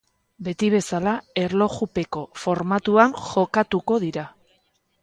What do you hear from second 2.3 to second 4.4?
formatuan jokatuko dira.